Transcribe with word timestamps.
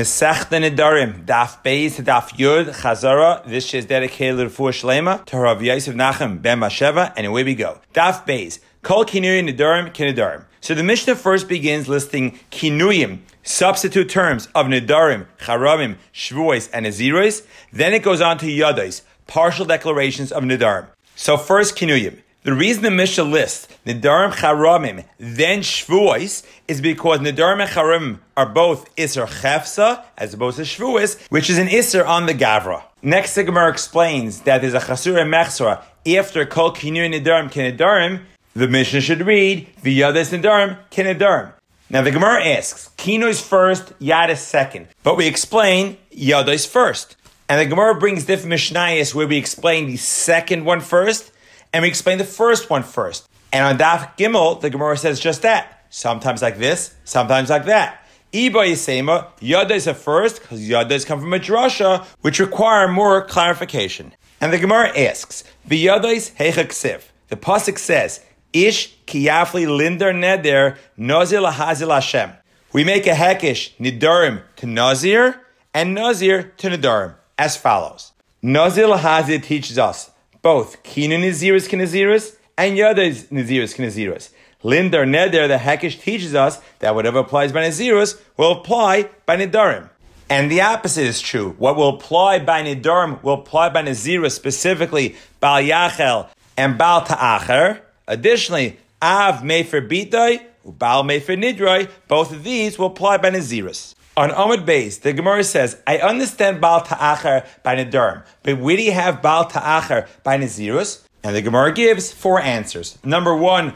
Mesechta 0.00 0.58
Nedarim, 0.58 1.26
Daf 1.26 1.62
Beis 1.62 2.00
Daf 2.02 2.30
Yud, 2.30 2.72
Chazara. 2.72 3.44
This 3.44 3.74
is 3.74 3.84
dedicated 3.84 4.48
Fuah 4.48 4.72
Shlema, 4.72 5.22
to 5.26 5.38
Rav 5.38 5.62
Yosef 5.62 5.94
Nachem 5.94 6.40
Ben 6.40 6.58
Masheva, 6.58 7.12
and 7.18 7.26
away 7.26 7.44
we 7.44 7.54
go. 7.54 7.78
Daf 7.92 8.26
Beis, 8.26 8.60
Kol 8.80 9.04
Kinuyim 9.04 9.50
Nedarim, 9.50 9.92
Kinedarim. 9.92 10.46
So 10.62 10.72
the 10.72 10.82
Mishnah 10.82 11.16
first 11.16 11.48
begins 11.48 11.86
listing 11.86 12.38
Kinuyim, 12.50 13.18
substitute 13.42 14.08
terms 14.08 14.48
of 14.54 14.68
Nedarim, 14.68 15.26
Charamim, 15.38 15.98
Shvuos, 16.14 16.70
and 16.72 16.86
Aziros. 16.86 17.46
Then 17.70 17.92
it 17.92 18.02
goes 18.02 18.22
on 18.22 18.38
to 18.38 18.46
Yadais, 18.46 19.02
partial 19.26 19.66
declarations 19.66 20.32
of 20.32 20.44
Nedarim. 20.44 20.86
So 21.14 21.36
first 21.36 21.76
Kinuyim. 21.76 22.22
The 22.42 22.54
reason 22.54 22.82
the 22.82 22.90
Mishnah 22.90 23.24
lists 23.24 23.68
Nidarim 23.84 24.32
Charamim, 24.32 25.04
then 25.18 25.60
Shvuos, 25.60 26.42
is 26.66 26.80
because 26.80 27.18
Nidarim 27.18 27.60
and 27.60 27.70
Charamim 27.70 28.18
are 28.34 28.46
both 28.48 28.94
Isser 28.96 29.26
Chefsa, 29.26 30.04
as 30.16 30.32
opposed 30.32 30.56
to 30.56 30.62
Shvuos, 30.62 31.20
which 31.28 31.50
is 31.50 31.58
an 31.58 31.68
Isser 31.68 32.06
on 32.06 32.24
the 32.24 32.32
Gavra. 32.32 32.82
Next, 33.02 33.34
the 33.34 33.44
Gemara 33.44 33.70
explains 33.70 34.40
that 34.42 34.62
there's 34.62 34.72
a 34.72 34.80
Chasura 34.80 35.26
Mechsora 35.26 35.82
after 36.18 36.46
Kol 36.46 36.72
Kinu 36.72 37.12
Nidarim 37.12 37.52
Kinidarim, 37.52 38.22
the 38.54 38.68
Mishnah 38.68 39.02
should 39.02 39.20
read 39.20 39.68
V'yades 39.82 40.32
Nidarim 40.32 40.78
Kinidarim. 40.90 41.52
Now 41.90 42.00
the 42.00 42.10
Gemara 42.10 42.42
asks, 42.42 42.88
Kino 42.96 43.26
is 43.26 43.42
first, 43.42 43.98
Yad 43.98 44.30
is 44.30 44.40
second. 44.40 44.88
But 45.02 45.18
we 45.18 45.26
explain 45.26 45.98
Yada 46.10 46.52
is 46.52 46.64
first. 46.64 47.16
And 47.50 47.60
the 47.60 47.66
Gemara 47.66 47.96
brings 47.96 48.24
different 48.24 48.54
Mishnayos 48.54 49.14
where 49.14 49.26
we 49.26 49.36
explain 49.36 49.88
the 49.88 49.98
second 49.98 50.64
one 50.64 50.80
first, 50.80 51.32
and 51.72 51.82
we 51.82 51.88
explain 51.88 52.18
the 52.18 52.24
first 52.24 52.70
one 52.70 52.82
first. 52.82 53.28
And 53.52 53.64
on 53.64 53.78
Daf 53.78 54.16
Gimel, 54.16 54.60
the 54.60 54.70
Gemara 54.70 54.96
says 54.96 55.20
just 55.20 55.42
that. 55.42 55.84
Sometimes 55.90 56.42
like 56.42 56.58
this, 56.58 56.94
sometimes 57.04 57.50
like 57.50 57.64
that. 57.64 58.06
Iba 58.32 58.52
Yisema, 58.52 59.26
Yada 59.40 59.74
is 59.74 59.88
a 59.88 59.94
first, 59.94 60.40
because 60.40 60.60
Yadas 60.60 61.04
come 61.04 61.20
from 61.20 61.32
a 61.32 61.38
drasha, 61.38 62.04
which 62.20 62.38
require 62.38 62.86
more 62.86 63.24
clarification. 63.24 64.14
And 64.40 64.52
the 64.52 64.58
Gemara 64.58 64.96
asks, 64.96 65.42
V'yadais 65.68 66.32
heichaksiv. 66.36 67.02
The 67.28 67.36
Pasuk 67.36 67.78
says, 67.78 68.20
Ish 68.52 68.96
kiyafli 69.06 69.66
linder 69.66 70.12
neder, 70.12 70.76
nazir 70.96 71.40
lahazil 71.40 71.92
Hashem. 71.92 72.32
We 72.72 72.84
make 72.84 73.06
a 73.06 73.14
hekish, 73.14 73.76
nidarim 73.78 74.42
to 74.56 74.66
nazir, 74.66 75.40
and 75.74 75.94
nazir 75.94 76.52
to 76.58 76.68
nidarim, 76.68 77.14
as 77.36 77.56
follows. 77.56 78.12
Nazir 78.42 78.86
lahazir 78.86 79.42
teaches 79.42 79.76
us 79.76 80.10
both 80.42 80.82
Kinu 80.82 81.18
Naziris 81.18 81.68
Kinaziris 81.68 82.36
and 82.56 82.76
Yada 82.76 83.10
Naziris 83.10 83.74
Kinaziris. 83.74 84.30
Lindar 84.62 85.06
Neder, 85.06 85.48
the 85.48 85.56
Hekish 85.56 86.00
teaches 86.00 86.34
us 86.34 86.60
that 86.80 86.94
whatever 86.94 87.20
applies 87.20 87.52
by 87.52 87.62
Naziris 87.62 88.20
will 88.36 88.52
apply 88.52 89.08
by 89.24 89.36
Nidarim. 89.36 89.88
And 90.28 90.50
the 90.50 90.60
opposite 90.60 91.06
is 91.06 91.20
true. 91.20 91.54
What 91.58 91.76
will 91.76 91.96
apply 91.96 92.40
by 92.40 92.62
Nidarim 92.62 93.22
will 93.22 93.34
apply 93.34 93.70
by 93.70 93.82
Naziris, 93.82 94.32
specifically 94.32 95.16
Bal 95.40 95.62
Yachel 95.62 96.28
and 96.56 96.76
Bal 96.76 97.02
Ta'acher. 97.04 97.80
Additionally, 98.06 98.78
Av 99.02 99.36
Mefer 99.42 99.88
Bidai, 99.88 100.42
Bal 100.64 101.04
Mefer 101.04 101.36
Nidroi, 101.42 101.90
both 102.06 102.32
of 102.32 102.44
these 102.44 102.78
will 102.78 102.86
apply 102.86 103.16
by 103.16 103.30
Naziris. 103.30 103.94
On 104.20 104.28
Amud 104.28 104.66
Beis, 104.66 105.00
the 105.00 105.14
Gemara 105.14 105.42
says, 105.42 105.80
I 105.86 105.96
understand 105.96 106.60
Baal 106.60 106.82
Ta'acher 106.82 107.46
by 107.62 107.74
Nadarim, 107.74 108.22
but 108.42 108.58
where 108.58 108.76
do 108.76 108.82
you 108.82 108.92
have 108.92 109.22
Baal 109.22 109.46
Ta'acher 109.46 110.06
by 110.22 110.36
Nazirus? 110.36 111.00
And 111.24 111.34
the 111.34 111.40
Gemara 111.40 111.72
gives 111.72 112.12
four 112.12 112.38
answers. 112.38 112.98
Number 113.02 113.34
one, 113.34 113.72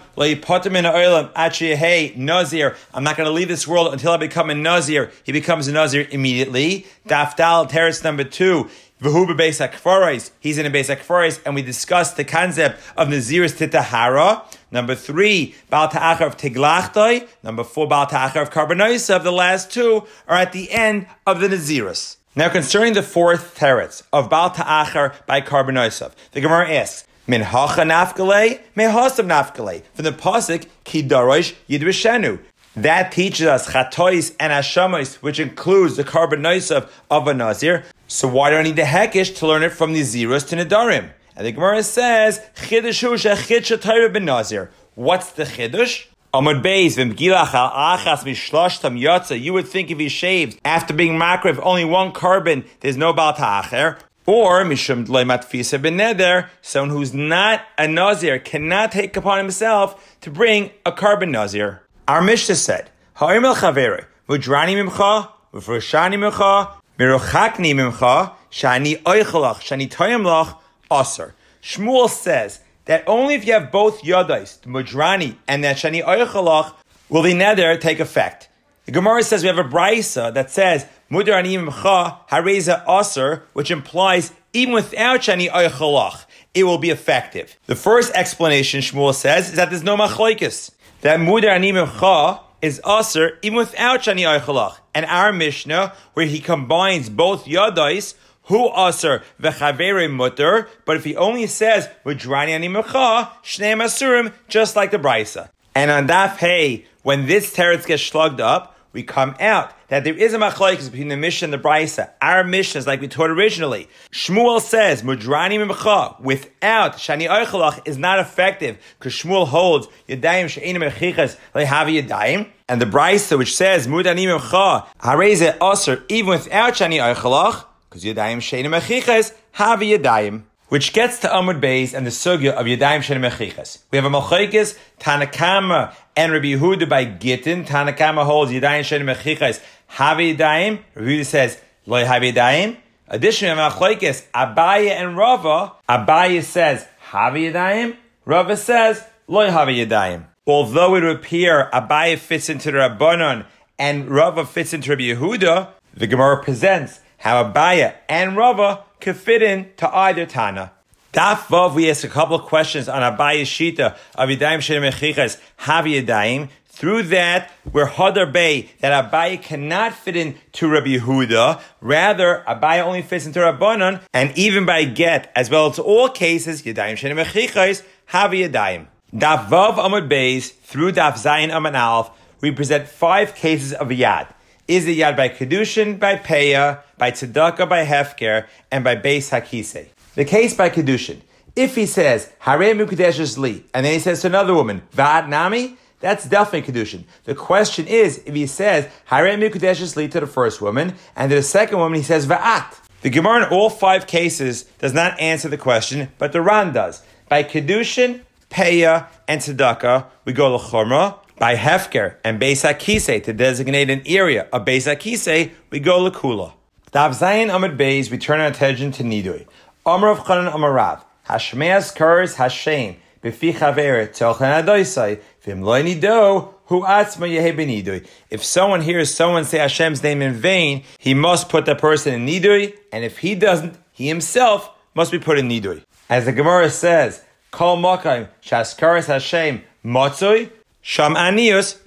Nazir. 2.18 2.76
I'm 2.92 3.04
not 3.04 3.16
going 3.16 3.26
to 3.26 3.32
leave 3.32 3.48
this 3.48 3.66
world 3.66 3.90
until 3.94 4.12
I 4.12 4.18
become 4.18 4.50
a 4.50 4.54
Nazir. 4.54 5.10
He 5.24 5.32
becomes 5.32 5.66
a 5.66 5.72
Nazir 5.72 6.06
immediately. 6.10 6.84
Dafdal 7.08 7.70
Teres 7.70 8.04
number 8.04 8.24
two, 8.24 8.68
V'hu 9.00 9.26
Beis 9.36 10.30
He's 10.40 10.56
in 10.56 10.66
a 10.66 10.70
Beis 10.70 10.94
Akfaris, 10.94 11.40
and 11.44 11.54
we 11.54 11.62
discussed 11.62 12.16
the 12.16 12.24
concept 12.24 12.80
of 12.96 13.08
Naziris 13.08 13.56
Titahara. 13.56 14.44
Number 14.70 14.94
three, 14.94 15.54
Baal 15.68 15.88
Ta'achar 15.88 16.26
of 16.26 16.36
Tiglachtoi. 16.36 17.28
Number 17.42 17.64
four, 17.64 17.88
Baal 17.88 18.06
Ta'achar 18.06 18.42
of 18.42 18.50
Karbonoisa. 18.50 19.22
The 19.22 19.32
last 19.32 19.70
two 19.70 20.06
are 20.28 20.36
at 20.36 20.52
the 20.52 20.70
end 20.70 21.06
of 21.26 21.40
the 21.40 21.48
Naziris. 21.48 22.16
Now, 22.36 22.48
concerning 22.48 22.94
the 22.94 23.02
fourth 23.02 23.56
teretz 23.58 24.02
of 24.12 24.30
Baal 24.30 24.50
Ta'achar 24.50 25.14
by 25.26 25.40
Karbonoisav, 25.40 26.12
the 26.32 26.40
Gemara 26.40 26.70
asks, 26.70 27.06
Min 27.26 27.40
hacha 27.40 27.82
nafkale, 27.82 28.60
me 28.76 28.84
hasav 28.84 29.26
nafkale. 29.26 29.82
From 29.94 30.04
the 30.04 30.12
pasuk, 30.12 30.66
ki 30.84 31.02
darosh 31.02 31.54
yidrishenu. 31.68 32.38
That 32.76 33.12
teaches 33.12 33.46
us 33.46 33.68
chatois 33.68 34.34
and 34.40 34.52
ashamos, 34.52 35.16
which 35.16 35.38
includes 35.38 35.96
the 35.96 36.04
karbonoisav 36.04 36.88
of 37.10 37.24
of 37.24 37.28
a 37.28 37.34
nazir. 37.34 37.84
So 38.08 38.28
why 38.28 38.50
do 38.50 38.56
I 38.56 38.62
need 38.62 38.76
the 38.76 38.82
hekish 38.82 39.36
to 39.38 39.46
learn 39.46 39.62
it 39.62 39.72
from 39.72 39.92
the 39.92 40.02
zeros 40.02 40.44
to 40.44 40.56
nedarim? 40.56 41.10
And 41.36 41.46
the 41.46 41.52
Gemara 41.52 41.82
says, 41.82 42.40
Chidushu 42.56 43.14
shechid 43.14 43.60
shatayra 43.60 44.12
ben 44.12 44.24
nazir. 44.24 44.70
What's 44.94 45.32
the 45.32 45.44
chidush? 45.44 46.06
Amud 46.32 46.62
Beis, 46.62 46.96
v'mgilach 46.96 47.54
al 47.54 47.96
achas 47.96 48.24
mishloshtam 48.24 49.00
yotza. 49.00 49.40
You 49.40 49.52
would 49.52 49.68
think 49.68 49.90
if 49.90 49.98
he 49.98 50.08
shaved 50.08 50.60
after 50.64 50.92
being 50.92 51.12
makriv 51.12 51.60
only 51.62 51.84
one 51.84 52.12
korban, 52.12 52.66
there's 52.80 52.96
no 52.96 53.12
bal 53.12 53.34
ta'acher. 53.34 53.98
Or 54.26 54.64
mishum 54.64 55.06
dleimat 55.06 55.44
fisa 55.44 55.80
ben 55.80 55.98
neder, 55.98 56.48
someone 56.62 56.90
who's 56.90 57.14
not 57.14 57.62
a 57.78 57.86
nazir 57.86 58.38
cannot 58.38 58.90
take 58.90 59.16
upon 59.16 59.38
himself 59.38 60.18
to 60.22 60.30
bring 60.30 60.70
a 60.84 60.92
korban 60.92 61.30
nazir. 61.30 61.83
Our 62.06 62.20
Mishnah 62.20 62.56
said, 62.56 62.90
Ha'im 63.14 63.46
el 63.46 63.54
chavere, 63.54 64.04
mudrani 64.28 64.74
mimcha, 64.76 65.30
ufroshani 65.54 66.16
mimcha, 66.18 66.74
mirochakni 66.98 67.72
mimcha, 67.74 68.34
shani 68.50 69.02
oichalach, 69.04 69.60
shani 69.60 69.88
toyim 69.88 70.54
aser. 70.90 71.34
Shmuel 71.62 72.10
says 72.10 72.60
that 72.84 73.04
only 73.06 73.32
if 73.36 73.46
you 73.46 73.54
have 73.54 73.72
both 73.72 74.02
yadais, 74.02 74.60
the 74.60 74.68
mudrani 74.68 75.36
and 75.48 75.64
that 75.64 75.76
shani 75.76 76.04
oichalach, 76.04 76.74
will 77.08 77.22
the 77.22 77.32
neder 77.32 77.80
take 77.80 78.00
effect. 78.00 78.50
The 78.84 78.92
Gemara 78.92 79.22
says 79.22 79.40
we 79.40 79.48
have 79.48 79.56
a 79.56 79.64
brisa 79.64 80.34
that 80.34 80.50
says 80.50 80.84
mudrani 81.10 81.58
mimcha 81.58 82.18
hareza 82.28 82.84
aser, 82.86 83.44
which 83.54 83.70
implies 83.70 84.30
even 84.52 84.74
without 84.74 85.20
shani 85.20 85.48
oichalach, 85.48 86.26
it 86.52 86.64
will 86.64 86.78
be 86.78 86.90
effective. 86.90 87.58
The 87.64 87.74
first 87.74 88.12
explanation 88.14 88.80
Shmuel 88.80 89.14
says 89.14 89.48
is 89.48 89.56
that 89.56 89.70
there's 89.70 89.82
no 89.82 89.96
machlokes 89.96 90.70
that 91.04 91.20
Mudar 91.20 91.50
Animim 91.50 92.40
is 92.62 92.80
Aser 92.88 93.38
even 93.42 93.58
without 93.58 94.00
Shani 94.00 94.22
Eichalach. 94.22 94.78
And 94.94 95.04
our 95.04 95.34
Mishnah, 95.34 95.92
where 96.14 96.24
he 96.24 96.40
combines 96.40 97.10
both 97.10 97.44
Yadais, 97.44 98.14
who 98.44 98.70
Aser 98.74 99.22
v'chavere 99.38 100.10
mutter, 100.10 100.66
but 100.86 100.96
if 100.96 101.04
he 101.04 101.14
only 101.14 101.46
says 101.46 101.90
Mudrani 102.06 102.52
Animacha, 102.58 103.30
Shnei 103.42 103.76
Asurim, 103.76 104.32
just 104.48 104.76
like 104.76 104.90
the 104.92 104.98
Brisa. 104.98 105.50
And 105.74 105.90
on 105.90 106.08
Daf 106.08 106.38
Hey, 106.38 106.86
when 107.02 107.26
this 107.26 107.54
teretz 107.54 107.86
gets 107.86 108.02
slugged 108.02 108.40
up, 108.40 108.73
we 108.94 109.02
come 109.02 109.34
out 109.40 109.72
that 109.88 110.04
there 110.04 110.14
is 110.14 110.32
a 110.32 110.38
machlokes 110.38 110.90
between 110.90 111.08
the 111.08 111.16
Mishnah 111.16 111.46
and 111.46 111.52
the 111.52 111.58
Brisa. 111.58 112.10
Our 112.22 112.44
Mishnah 112.44 112.78
is 112.78 112.86
like 112.86 113.00
we 113.00 113.08
taught 113.08 113.28
originally. 113.28 113.88
Shmuel 114.12 114.60
says 114.60 115.02
Mudrani 115.02 115.58
Mimcha 115.58 116.18
without 116.20 116.94
Shani 116.94 117.28
Eichelach 117.28 117.86
is 117.86 117.98
not 117.98 118.20
effective 118.20 118.78
because 118.98 119.12
Shmuel 119.12 119.48
holds 119.48 119.88
Yadayim 120.08 120.48
She'inim 120.48 120.82
Echichas 120.82 121.36
Lehavi 121.54 122.00
Yadayim. 122.02 122.48
And 122.68 122.80
the 122.80 122.86
Brisa 122.86 123.36
which 123.36 123.54
says 123.54 123.86
Mudrani 123.86 124.26
Mimcha 124.26 124.86
Hareze 125.00 125.56
Aser 125.60 126.04
even 126.08 126.30
without 126.30 126.74
Shani 126.74 126.98
Eichelach 126.98 127.64
because 127.90 128.04
Yadayim 128.04 128.40
She'inim 128.40 128.72
Echichas 128.72 129.34
Havi 129.56 129.98
Yadayim 129.98 130.44
which 130.68 130.92
gets 130.92 131.18
to 131.20 131.28
Amud 131.28 131.60
Beis 131.60 131.94
and 131.94 132.06
the 132.06 132.10
sugya 132.10 132.52
of 132.52 132.66
Yadayim 132.66 133.00
Shenim 133.00 133.28
Mechichas. 133.28 133.82
We 133.90 133.98
have 133.98 134.04
a 134.04 134.10
Machaikis, 134.10 134.78
Tanakama, 134.98 135.94
and 136.16 136.32
Rabbi 136.32 136.46
Yehuda 136.46 136.88
by 136.88 137.04
Gittin. 137.04 137.64
Tanakama 137.64 138.24
holds 138.24 138.50
Yadayim 138.50 138.80
Shenim 138.80 139.14
Mechichas, 139.14 139.62
Havi 139.92 140.36
Yadayim. 140.36 140.80
Rabbi 140.94 141.08
Yehuda 141.08 141.26
says, 141.26 141.60
Loi 141.86 142.04
Havi 142.04 142.32
Yadayim. 142.32 142.76
Additionally, 143.08 143.56
Machaikis, 143.56 144.24
Abaya 144.32 144.90
and 144.90 145.16
Rava. 145.16 145.72
Abaya 145.88 146.42
says, 146.42 146.86
Havi 147.10 147.52
Yadayim. 147.52 147.96
Rava 148.24 148.56
says, 148.56 149.04
Loi 149.28 149.48
Havi 149.48 149.86
Yadayim. 149.86 150.24
Although 150.46 150.96
it 150.96 151.02
would 151.02 151.16
appear 151.16 151.70
Abaya 151.72 152.18
fits 152.18 152.48
into 152.48 152.70
the 152.70 152.78
Rabbanon 152.78 153.46
and 153.78 154.10
Rava 154.10 154.44
fits 154.44 154.72
into 154.72 154.90
Rabbi 154.90 155.04
Yehuda, 155.04 155.68
the 155.94 156.06
Gemara 156.06 156.42
presents 156.42 157.00
how 157.18 157.42
Abaya 157.44 157.94
and 158.08 158.36
Rava 158.36 158.84
could 159.04 159.16
fit 159.16 159.42
in 159.42 159.70
to 159.76 159.94
either 159.94 160.24
Tana. 160.24 160.72
Daf 161.12 161.46
Vav, 161.46 161.74
we 161.74 161.90
ask 161.90 162.04
a 162.04 162.08
couple 162.08 162.34
of 162.34 162.42
questions 162.46 162.88
on 162.88 163.02
Abaya's 163.02 163.48
Shita 163.48 163.96
of 164.14 164.28
Yadayim 164.30 164.62
Shem 164.62 164.82
Mechichas 164.82 165.38
Havi 165.60 166.02
Yadayim. 166.02 166.48
Through 166.66 167.04
that, 167.04 167.52
we're 167.70 167.86
Hadar 167.86 168.32
Bey, 168.32 168.70
that 168.80 169.12
Abaye 169.12 169.40
cannot 169.40 169.92
fit 169.92 170.16
into 170.16 170.68
Rabbi 170.68 170.96
Yehuda. 170.96 171.60
Rather, 171.82 172.42
Abaye 172.48 172.82
only 172.82 173.02
fits 173.02 173.26
into 173.26 173.40
Rabbanon, 173.40 174.00
and 174.12 174.36
even 174.36 174.64
by 174.64 174.84
get, 174.84 175.30
as 175.36 175.50
well 175.50 175.70
as 175.70 175.78
all 175.78 176.08
cases, 176.08 176.62
Yadayim 176.62 176.96
Shem 176.96 177.16
Mechichas 177.16 177.84
Havi 178.08 178.48
Yadayim. 178.48 178.86
Daf 179.14 179.48
Vav 179.48 179.74
Amud 179.74 180.08
Beis, 180.08 180.50
through 180.50 180.92
Daf 180.92 181.12
Zayin 181.12 181.50
Amud 181.50 181.74
Alf, 181.74 182.10
we 182.40 182.50
present 182.50 182.88
five 182.88 183.34
cases 183.34 183.74
of 183.74 183.88
Yad. 183.88 184.28
Is 184.66 184.86
it 184.86 184.96
yad 184.96 185.14
by 185.14 185.28
kedushin, 185.28 185.98
by 185.98 186.16
peya, 186.16 186.80
by 186.96 187.10
tzedakah, 187.10 187.68
by 187.68 187.84
hefker, 187.84 188.46
and 188.70 188.82
by 188.82 188.96
beis 188.96 189.28
hakise? 189.28 189.88
The 190.14 190.24
case 190.24 190.54
by 190.54 190.70
kedushin. 190.70 191.20
If 191.54 191.74
he 191.74 191.84
says 191.84 192.30
harei 192.40 192.74
mukadeshes 192.74 193.36
li, 193.36 193.64
and 193.74 193.84
then 193.84 193.92
he 193.92 193.98
says 193.98 194.22
to 194.22 194.28
another 194.28 194.54
woman 194.54 194.80
vad 194.90 195.28
nami, 195.28 195.76
that's 196.00 196.26
definitely 196.26 196.72
kedushin. 196.72 197.04
The 197.24 197.34
question 197.34 197.86
is 197.86 198.22
if 198.24 198.34
he 198.34 198.46
says 198.46 198.88
harei 199.10 199.36
mukadeshes 199.36 199.96
li 199.96 200.08
to 200.08 200.20
the 200.20 200.26
first 200.26 200.62
woman, 200.62 200.94
and 201.14 201.28
to 201.28 201.36
the 201.36 201.42
second 201.42 201.76
woman 201.76 201.98
he 201.98 202.02
says 202.02 202.26
va'at. 202.26 202.80
The 203.02 203.10
Gemara 203.10 203.44
in 203.44 203.52
all 203.52 203.68
five 203.68 204.06
cases 204.06 204.62
does 204.78 204.94
not 204.94 205.20
answer 205.20 205.50
the 205.50 205.58
question, 205.58 206.10
but 206.16 206.32
the 206.32 206.40
Ran 206.40 206.72
does. 206.72 207.02
By 207.28 207.44
kedushin, 207.44 208.22
peya, 208.48 209.08
and 209.28 209.42
tzedakah, 209.42 210.06
we 210.24 210.32
go 210.32 210.58
lechorma. 210.58 211.18
By 211.38 211.56
hefker 211.56 212.16
and 212.22 212.40
beis 212.40 212.62
hakise 212.62 213.24
to 213.24 213.32
designate 213.32 213.90
an 213.90 214.02
area 214.06 214.48
of 214.52 214.64
beis 214.64 214.86
hakise, 214.86 215.50
we 215.70 215.80
go 215.80 216.08
lekula. 216.08 216.52
Dav 216.92 217.10
Zayin 217.10 217.52
Amid 217.52 217.76
Beis, 217.76 218.08
we 218.08 218.18
turn 218.18 218.38
our 218.38 218.46
attention 218.46 218.92
to 218.92 219.02
Nidui. 219.02 219.48
Amar 219.84 220.10
of 220.10 220.20
Chanan 220.20 220.52
Amarav, 220.52 221.02
Hashmeas 221.26 221.92
Kurs 221.96 222.36
Hashem, 222.36 222.94
Befi 223.20 223.52
Chaver, 223.52 224.08
Tochan 224.10 224.62
Adoisai, 224.62 225.20
Vim 225.42 225.62
Loi 225.62 225.82
Nido, 225.82 226.54
Hu 226.66 226.82
Atzma 226.82 227.28
Yehe 227.28 228.06
If 228.30 228.44
someone 228.44 228.82
hears 228.82 229.12
someone 229.12 229.44
say 229.44 229.58
Hashem's 229.58 230.04
name 230.04 230.22
in 230.22 230.34
vain, 230.34 230.84
he 231.00 231.14
must 231.14 231.48
put 231.48 231.66
that 231.66 231.80
person 231.80 232.14
in 232.14 232.26
Nidui, 232.26 232.76
and 232.92 233.04
if 233.04 233.18
he 233.18 233.34
doesn't, 233.34 233.76
he 233.90 234.06
himself 234.06 234.70
must 234.94 235.10
be 235.10 235.18
put 235.18 235.36
in 235.36 235.48
Nidui. 235.48 235.82
As 236.08 236.26
the 236.26 236.32
Gemara 236.32 236.70
says, 236.70 237.24
Kol 237.50 237.76
Mokayim, 237.76 238.28
Shaskaris 238.40 239.06
Hashem, 239.06 239.62
Motzoi, 239.84 240.48
Sham 240.86 241.14
Anius, 241.14 241.80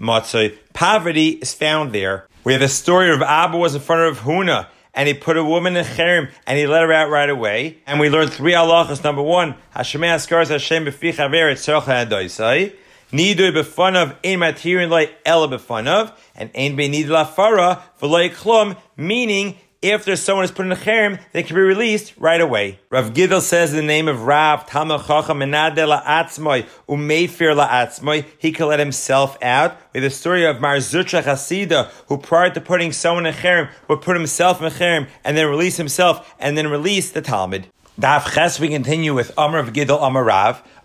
Poverty 0.74 1.28
is 1.28 1.54
found 1.54 1.94
there. 1.94 2.28
We 2.44 2.54
have 2.54 2.62
the 2.62 2.68
story 2.68 3.14
of 3.14 3.22
Abba 3.22 3.56
was 3.56 3.76
in 3.76 3.82
front 3.82 4.10
of 4.10 4.22
Huna, 4.22 4.70
and 4.96 5.08
he 5.08 5.14
put 5.14 5.38
a 5.38 5.44
woman 5.44 5.78
in 5.78 5.86
cherem 5.86 6.32
and 6.48 6.58
he 6.58 6.66
let 6.66 6.82
her 6.82 6.92
out 6.92 7.12
right 7.12 7.30
away. 7.30 7.78
And 7.86 8.00
we 8.00 8.10
learned 8.10 8.34
three 8.34 8.54
halachas. 8.54 9.04
Number 9.04 9.22
one, 9.22 9.54
Hashemei 9.76 10.16
Askaras 10.16 10.50
Hashem 10.50 10.86
b'fi 10.86 11.14
chaver 11.14 11.52
tzorcha 11.52 12.08
adoisai. 12.08 12.74
Nidu 13.12 13.52
b'fanav 13.52 14.16
ein 14.24 14.40
matirin 14.40 14.90
loy 14.90 15.12
ela 15.24 15.48
b'fanav 15.48 16.14
and 16.36 16.50
ein 16.56 16.76
be'nid 16.76 17.06
lafara 17.06 17.84
v'loy 18.02 18.32
klum, 18.32 18.76
meaning 18.98 19.60
if 19.92 20.06
there's 20.06 20.22
someone 20.22 20.44
who's 20.44 20.52
put 20.52 20.66
in 20.66 20.72
a 20.72 20.76
cherem, 20.76 21.20
they 21.32 21.44
can 21.44 21.56
be 21.56 21.62
released 21.62 22.14
right 22.18 22.42
away. 22.42 22.80
Rav 22.90 23.14
Gidel 23.14 23.42
says 23.42 23.72
in 23.72 23.78
the 23.78 23.84
name 23.84 24.08
of 24.08 24.24
Rav, 24.24 24.68
Talmid 24.68 25.06
Chacham 25.08 25.40
Menade 25.40 25.78
La'atzmoy, 25.78 26.66
Umeifir 26.88 27.56
La'atzmoy, 27.56 28.26
he 28.38 28.52
can 28.52 28.68
let 28.68 28.80
himself 28.80 29.38
out. 29.42 29.78
We 29.94 30.02
have 30.02 30.12
the 30.12 30.16
story 30.16 30.46
of 30.46 30.62
Mar 30.62 30.78
Zutra 30.78 31.24
Chasida, 31.24 31.90
who 32.08 32.18
prior 32.18 32.50
to 32.50 32.62
putting 32.62 32.92
someone 32.92 33.26
in 33.26 33.34
a 33.34 33.38
cherem, 33.38 33.70
would 33.88 34.02
put 34.02 34.16
himself 34.16 34.60
in 34.60 34.68
a 34.68 34.72
cherem, 34.72 35.08
and 35.24 35.38
then 35.38 35.48
release 35.48 35.78
himself, 35.78 36.36
and 36.40 36.58
then 36.58 36.68
release 36.68 37.12
the 37.12 37.22
Talmud. 37.22 37.68
Daf 38.00 38.32
Ches, 38.32 38.60
we 38.60 38.70
continue 38.70 39.16
with 39.16 39.36
Amr 39.40 39.58
of 39.58 39.74
Gidel 39.74 40.00
Amar 40.04 40.30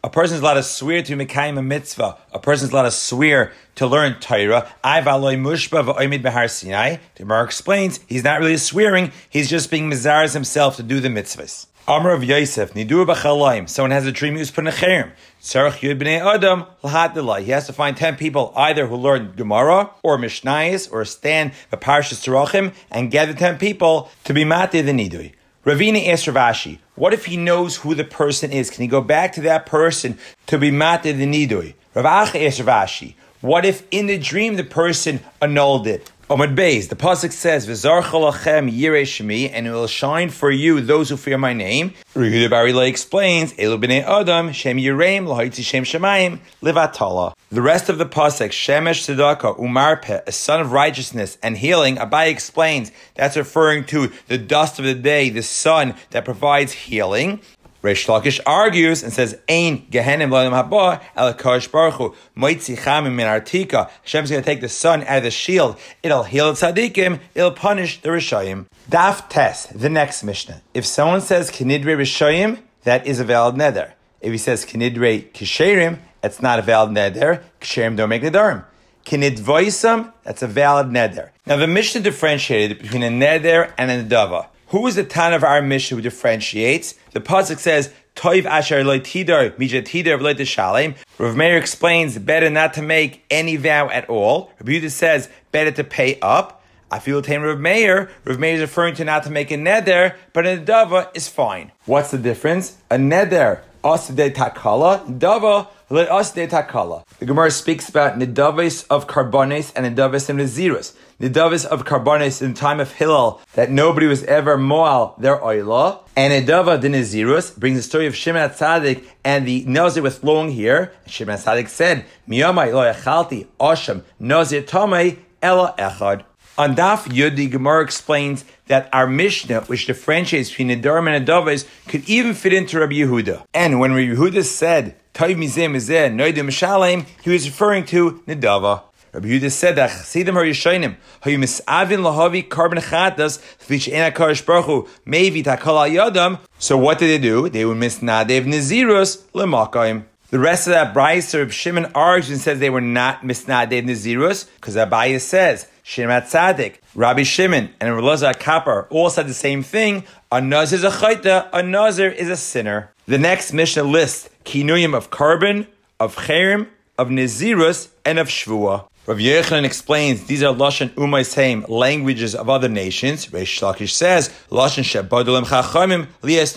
A 0.02 0.08
person 0.08 0.36
is 0.36 0.40
allowed 0.40 0.54
to 0.54 0.62
swear 0.62 1.02
to 1.02 1.14
Mekayim 1.14 1.58
a 1.58 1.62
mitzvah. 1.62 2.16
A 2.32 2.38
person 2.38 2.68
is 2.68 2.72
allowed 2.72 2.84
to 2.84 2.90
swear 2.90 3.52
to 3.74 3.86
learn 3.86 4.18
Torah. 4.18 4.72
I 4.82 5.02
valoy 5.02 5.36
mushba 5.36 5.84
v'oimid 5.84 6.22
behar 6.22 6.48
Sinai. 6.48 6.96
The 7.16 7.24
Gemara 7.24 7.44
explains 7.44 8.00
he's 8.06 8.24
not 8.24 8.40
really 8.40 8.56
swearing. 8.56 9.12
He's 9.28 9.50
just 9.50 9.70
being 9.70 9.90
mizaris 9.90 10.32
himself 10.32 10.76
to 10.76 10.82
do 10.82 11.00
the 11.00 11.08
mitzvahs. 11.08 11.66
Amr 11.86 12.12
of 12.12 12.24
Yosef, 12.24 12.72
Nidur 12.72 13.04
b'chalayim. 13.04 13.68
Someone 13.68 13.90
has 13.90 14.06
a 14.06 14.12
dream, 14.12 14.36
he's 14.36 14.50
put 14.50 14.64
in 14.64 14.68
a 14.68 14.70
cherem. 14.70 15.10
Tzarech 15.42 15.80
yud 15.80 16.00
b'nei 16.00 16.34
adam 16.34 16.64
lahat 16.82 17.42
He 17.42 17.50
has 17.50 17.66
to 17.66 17.74
find 17.74 17.94
ten 17.94 18.16
people 18.16 18.54
either 18.56 18.86
who 18.86 18.96
learn 18.96 19.34
Gemara 19.36 19.90
or 20.02 20.16
Mishnayis 20.16 20.90
or 20.90 21.04
stand 21.04 21.52
the 21.70 21.76
Parshas 21.76 22.26
Tzarachim 22.26 22.72
and 22.90 23.10
gather 23.10 23.34
ten 23.34 23.58
people 23.58 24.10
to 24.24 24.32
be 24.32 24.46
mati 24.46 24.80
the 24.80 24.92
nidui. 24.92 25.34
Ravina 25.64 26.08
asked 26.08 26.26
Rav 26.26 26.54
Ashi, 26.54 26.78
what 26.96 27.14
if 27.14 27.26
he 27.26 27.36
knows 27.36 27.76
who 27.76 27.94
the 27.94 28.04
person 28.04 28.52
is? 28.52 28.68
Can 28.68 28.82
he 28.82 28.88
go 28.88 29.00
back 29.00 29.32
to 29.34 29.40
that 29.42 29.64
person 29.64 30.18
to 30.46 30.58
be 30.58 30.70
mated 30.70 31.18
the 31.18 31.26
nidui? 31.26 31.74
Rav 31.94 32.28
Acha 32.28 32.46
asked 32.46 32.60
Rav 32.60 32.88
Ashi, 32.88 33.14
what 33.40 33.64
if 33.64 33.84
in 33.90 34.06
the 34.06 34.18
dream 34.18 34.54
the 34.56 34.64
person 34.64 35.20
annulled 35.40 35.86
it? 35.86 36.11
Omid 36.32 36.56
Beis, 36.56 36.88
the 36.88 36.96
pasuk 36.96 37.30
says, 37.30 37.66
"V'zar 37.66 38.00
chalachem 38.00 38.72
yirei 38.72 39.02
shemi," 39.02 39.50
and 39.52 39.66
it 39.66 39.70
will 39.70 39.86
shine 39.86 40.30
for 40.30 40.50
you 40.50 40.80
those 40.80 41.10
who 41.10 41.18
fear 41.18 41.36
my 41.36 41.52
name. 41.52 41.92
Rehuda 42.14 42.48
Barilay 42.48 42.88
explains, 42.88 43.52
"Elu 43.52 43.78
b'nei 43.78 44.02
adam 44.02 44.50
shem 44.52 44.78
yireim 44.78 45.26
lahaitzi 45.26 45.62
shem 45.62 45.84
shemayim 45.84 46.38
livatala." 46.62 47.34
The 47.50 47.60
rest 47.60 47.90
of 47.90 47.98
the 47.98 48.06
pasuk, 48.06 48.48
Shemesh 48.48 49.14
Tzedakah 49.14 49.60
Umarpe, 49.60 50.22
a 50.26 50.32
son 50.32 50.62
of 50.62 50.72
righteousness 50.72 51.36
and 51.42 51.58
healing, 51.58 51.96
Abai 51.96 52.30
explains 52.30 52.90
that's 53.14 53.36
referring 53.36 53.84
to 53.84 54.10
the 54.28 54.38
dust 54.38 54.78
of 54.78 54.86
the 54.86 54.94
day, 54.94 55.28
the 55.28 55.42
sun 55.42 55.94
that 56.12 56.24
provides 56.24 56.72
healing. 56.72 57.40
Reish 57.82 58.06
Lakish 58.06 58.40
argues 58.46 59.02
and 59.02 59.12
says, 59.12 59.36
"Ain 59.48 59.86
Gehenim 59.90 60.30
Lodim 60.30 60.52
Haba 60.52 61.00
El 61.16 61.34
Kosh 61.34 61.66
Baruch 61.66 61.94
Hu 61.94 62.14
Moitzi 62.36 62.78
Chamim 62.78 63.14
Min 63.14 63.26
Artika." 63.26 63.90
Hashem's 64.02 64.30
going 64.30 64.42
to 64.42 64.46
take 64.46 64.60
the 64.60 64.68
sun 64.68 65.02
out 65.02 65.18
of 65.18 65.24
the 65.24 65.30
shield. 65.32 65.76
It'll 66.02 66.22
heal 66.22 66.52
the 66.52 66.58
tzaddikim. 66.60 67.18
It'll 67.34 67.50
punish 67.50 68.00
the 68.00 68.10
rishayim. 68.10 68.66
Daf 68.88 69.28
Tes, 69.28 69.66
the 69.66 69.88
next 69.88 70.22
Mishnah. 70.22 70.62
If 70.74 70.86
someone 70.86 71.20
says 71.20 71.50
Kinidre 71.50 71.96
Rishayim, 71.96 72.60
that 72.84 73.06
is 73.06 73.18
a 73.18 73.24
valid 73.24 73.56
neder. 73.56 73.92
If 74.20 74.30
he 74.30 74.38
says 74.38 74.64
Kinidre 74.64 75.32
Kisherim, 75.32 75.98
it's 76.22 76.40
not 76.40 76.60
a 76.60 76.62
valid 76.62 76.90
neder. 76.90 77.42
Kisherim 77.60 77.96
don't 77.96 78.08
make 78.08 78.22
nedarim. 78.22 78.64
Kinidvoisam, 79.04 80.12
that's 80.22 80.42
a 80.42 80.46
valid 80.46 80.86
neder. 80.86 81.30
Now 81.46 81.56
the 81.56 81.66
Mishnah 81.66 82.02
differentiated 82.02 82.78
between 82.78 83.02
a 83.02 83.08
neder 83.08 83.72
and 83.76 83.90
a 83.90 84.04
nedava. 84.04 84.46
Who 84.72 84.86
is 84.86 84.94
the 84.94 85.04
Tan 85.04 85.34
of 85.34 85.44
our 85.44 85.60
Mishnah 85.60 85.96
who 85.96 86.02
differentiates? 86.02 86.94
The 87.10 87.20
pasuk 87.20 87.58
says, 87.58 87.92
Toiv 88.16 88.46
asher 88.46 88.82
loy 88.82 89.00
tidar, 89.00 89.50
mija 89.58 89.82
tidar 89.82 90.18
loy 90.18 90.32
shalem. 90.44 90.94
Rav 91.18 91.36
Meir 91.36 91.58
explains, 91.58 92.16
better 92.16 92.48
not 92.48 92.72
to 92.72 92.80
make 92.80 93.22
any 93.30 93.56
vow 93.56 93.90
at 93.90 94.08
all. 94.08 94.50
Rabbi 94.58 94.72
Yehuda 94.72 94.90
says, 94.90 95.28
better 95.50 95.70
to 95.72 95.84
pay 95.84 96.18
up. 96.22 96.64
I 96.90 97.00
feel 97.00 97.20
tame 97.20 97.42
Rav 97.42 97.60
Meir. 97.60 98.10
Rav 98.24 98.38
Meir 98.38 98.54
is 98.54 98.60
referring 98.62 98.94
to 98.94 99.04
not 99.04 99.24
to 99.24 99.30
make 99.30 99.50
a 99.50 99.56
neder, 99.56 100.16
but 100.32 100.46
a 100.46 100.56
dava 100.56 101.14
is 101.14 101.28
fine. 101.28 101.72
What's 101.84 102.10
the 102.10 102.16
difference? 102.16 102.78
A 102.90 102.96
neder, 102.96 103.60
asade 103.84 104.32
takala, 104.32 105.18
dava, 105.18 105.68
let 105.92 106.10
us 106.10 106.32
takala. 106.32 107.04
The 107.18 107.26
Gemara 107.26 107.50
speaks 107.50 107.88
about 107.88 108.18
nidavis 108.18 108.86
of 108.88 109.06
carbones 109.06 109.72
and 109.76 109.84
nidavis 109.84 110.30
of 110.30 110.36
nazirus 110.36 110.94
the 111.22 111.28
davis 111.28 111.64
of 111.64 111.84
carbonis 111.84 112.42
in 112.42 112.52
the 112.52 112.58
time 112.58 112.80
of 112.80 112.90
Hillel 112.90 113.40
that 113.54 113.70
nobody 113.70 114.08
was 114.08 114.24
ever 114.24 114.58
moal 114.58 115.14
their 115.18 115.38
oila. 115.38 116.00
And 116.16 116.32
a 116.32 116.42
dava 116.42 116.82
dinazirus 116.82 117.56
brings 117.56 117.76
the 117.76 117.82
story 117.84 118.08
of 118.08 118.16
Shimon 118.16 118.50
Tzadik 118.50 119.04
and 119.22 119.46
the 119.46 119.64
nazir 119.64 120.02
with 120.02 120.24
long 120.24 120.50
hair. 120.50 120.92
Shimon 121.06 121.36
Tzadik 121.36 121.68
said, 121.68 122.04
"Miyamai 122.28 122.72
lo 122.74 122.92
echalti 122.92 123.46
osham 123.60 124.02
nazir 124.18 124.62
tomei 124.62 125.18
ela 125.40 125.76
echad." 125.78 126.24
On 126.58 126.76
Daf 126.76 127.06
Yud, 127.06 127.36
the 127.36 127.48
Gemara 127.48 127.82
explains 127.82 128.44
that 128.66 128.90
our 128.92 129.06
Mishnah, 129.06 129.62
which 129.62 129.86
differentiates 129.86 130.50
between 130.50 130.68
Nedarim 130.68 131.08
and 131.08 131.26
Adavis, 131.26 131.66
could 131.88 132.06
even 132.06 132.34
fit 132.34 132.52
into 132.52 132.78
Rabbi 132.78 132.92
Yehuda. 132.92 133.46
And 133.54 133.80
when 133.80 133.94
Rabbi 133.94 134.14
Yehuda 134.14 134.44
said, 134.44 134.94
Toiv 135.14 135.36
mizeh 135.36 135.70
mizeh, 135.70 136.12
noidim 136.12 136.52
shalem, 136.52 137.06
he 137.22 137.30
was 137.30 137.46
referring 137.46 137.86
to 137.86 138.22
Nedava. 138.26 138.82
Rabbi 139.14 139.28
Yehuda 139.28 139.50
said 139.50 139.76
that 139.76 139.90
Chassidim 139.90 140.36
are 140.36 140.44
Yishayim, 140.44 140.96
hayu 141.22 141.38
misavin 141.38 142.00
lahavi 142.00 142.46
korban 142.46 142.80
chatas 142.82 143.38
v'ich 143.66 143.90
ena 143.90 144.10
karish 144.14 144.44
baruchu 144.44 144.86
maybe 145.06 145.42
takal 145.42 145.90
yadam. 145.90 146.38
So 146.58 146.76
what 146.76 146.98
did 146.98 147.08
they 147.08 147.18
do? 147.18 147.48
They 147.48 147.64
would 147.64 147.78
miss 147.78 148.00
nadev 148.00 148.44
nazirus 148.44 149.22
lemakayim. 149.32 150.04
The 150.32 150.38
rest 150.38 150.66
of 150.66 150.70
that 150.70 150.94
Brisa 150.94 151.42
of 151.42 151.52
Shimon 151.52 151.92
and 151.94 152.40
says 152.40 152.58
they 152.58 152.70
were 152.70 152.80
not 152.80 153.20
misnadev 153.20 153.84
nazirus 153.84 154.48
because 154.54 154.76
Abaye 154.76 155.20
says 155.20 155.68
Shimon 155.82 156.22
Tzadik, 156.22 156.76
Rabbi 156.94 157.22
Shimon, 157.22 157.68
and 157.78 157.90
Relazar 157.90 158.34
Kapar 158.36 158.86
all 158.88 159.10
said 159.10 159.28
the 159.28 159.34
same 159.34 159.62
thing. 159.62 160.04
A 160.30 160.40
nazir 160.40 160.76
is 160.76 160.84
a 160.84 160.90
chayta, 160.90 161.50
a 161.52 161.62
nazir 161.62 162.08
is 162.08 162.30
a 162.30 162.38
sinner. 162.38 162.90
The 163.04 163.18
next 163.18 163.52
Mishnah 163.52 163.82
lists 163.82 164.30
kinuyim 164.46 164.96
of 164.96 165.10
korban, 165.10 165.66
of 166.00 166.16
cherim, 166.16 166.68
of 166.96 167.08
nazirus, 167.08 167.90
and 168.06 168.18
of 168.18 168.28
shvua. 168.28 168.88
Rav 169.04 169.18
Yochanan 169.18 169.64
explains 169.64 170.26
these 170.26 170.44
are 170.44 170.54
Lashon 170.54 170.90
Umayseim, 170.90 171.68
languages 171.68 172.36
of 172.36 172.48
other 172.48 172.68
nations. 172.68 173.26
Reish 173.26 173.60
Lakish 173.60 173.90
says, 173.90 174.28
Lashon 174.48 174.84
Shebadulim 174.84 175.44
Chachamim 175.44 176.06
Lias 176.22 176.54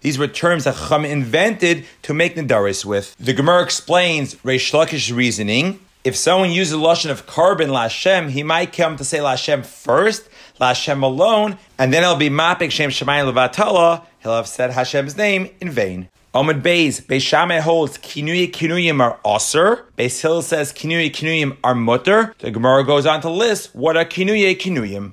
These 0.00 0.18
were 0.18 0.26
terms 0.26 0.64
that 0.64 0.74
Chacham 0.74 1.04
invented 1.04 1.84
to 2.02 2.12
make 2.12 2.34
Nadaris 2.34 2.84
with. 2.84 3.14
The 3.20 3.32
Gemara 3.32 3.62
explains 3.62 4.34
Reish 4.36 4.72
Lakish's 4.72 5.12
reasoning. 5.12 5.78
If 6.02 6.16
someone 6.16 6.50
uses 6.50 6.76
Lashon 6.76 7.10
of 7.10 7.24
korban 7.26 7.68
Lashem, 7.68 8.30
he 8.30 8.42
might 8.42 8.72
come 8.72 8.96
to 8.96 9.04
say 9.04 9.18
Lashem 9.18 9.64
first, 9.64 10.28
Lashem 10.60 11.04
alone, 11.04 11.56
and 11.78 11.94
then 11.94 12.02
it'll 12.02 12.16
be 12.16 12.30
Mapik 12.30 12.72
Shem 12.72 12.90
Shemayim 12.90 13.32
Levatala, 13.32 14.04
he'll 14.24 14.34
have 14.34 14.48
said 14.48 14.72
Hashem's 14.72 15.16
name 15.16 15.50
in 15.60 15.70
vain. 15.70 16.08
Omid 16.36 16.60
Beis, 16.60 17.00
Beis 17.00 17.22
Shammai 17.22 17.60
holds 17.60 17.96
Kinuya 17.96 18.52
Kinuyim 18.52 19.00
are 19.00 19.18
Osir. 19.24 19.84
Beis 19.96 20.20
Hillel 20.20 20.42
says 20.42 20.70
Kinuya 20.70 21.10
Kinuyim 21.10 21.56
are 21.64 21.74
Mutter. 21.74 22.34
The 22.40 22.50
Gemara 22.50 22.84
goes 22.84 23.06
on 23.06 23.22
to 23.22 23.30
list 23.30 23.74
what 23.74 23.96
are 23.96 24.04
Kinuya 24.04 24.54
Kinuyim. 24.54 25.04